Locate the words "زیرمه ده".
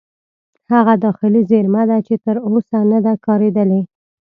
1.49-1.97